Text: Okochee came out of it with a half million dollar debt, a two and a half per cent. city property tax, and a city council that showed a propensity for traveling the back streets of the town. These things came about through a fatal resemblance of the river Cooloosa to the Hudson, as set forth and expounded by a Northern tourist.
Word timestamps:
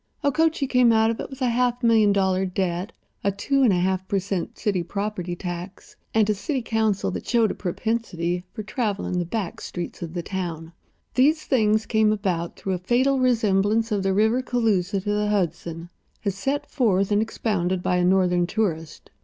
Okochee 0.23 0.65
came 0.67 0.91
out 0.91 1.11
of 1.11 1.19
it 1.19 1.29
with 1.29 1.43
a 1.43 1.49
half 1.49 1.83
million 1.83 2.11
dollar 2.11 2.43
debt, 2.43 2.91
a 3.23 3.31
two 3.31 3.61
and 3.61 3.71
a 3.71 3.75
half 3.77 4.07
per 4.07 4.17
cent. 4.17 4.57
city 4.57 4.81
property 4.81 5.35
tax, 5.35 5.95
and 6.11 6.27
a 6.27 6.33
city 6.33 6.63
council 6.63 7.11
that 7.11 7.27
showed 7.27 7.51
a 7.51 7.53
propensity 7.53 8.43
for 8.51 8.63
traveling 8.63 9.19
the 9.19 9.25
back 9.25 9.61
streets 9.61 10.01
of 10.01 10.15
the 10.15 10.23
town. 10.23 10.73
These 11.13 11.43
things 11.45 11.85
came 11.85 12.11
about 12.11 12.55
through 12.55 12.73
a 12.73 12.77
fatal 12.79 13.19
resemblance 13.19 13.91
of 13.91 14.01
the 14.01 14.11
river 14.11 14.41
Cooloosa 14.41 15.03
to 15.03 15.13
the 15.13 15.27
Hudson, 15.29 15.87
as 16.25 16.33
set 16.33 16.67
forth 16.71 17.11
and 17.11 17.21
expounded 17.21 17.83
by 17.83 17.97
a 17.97 18.03
Northern 18.03 18.47
tourist. 18.47 19.11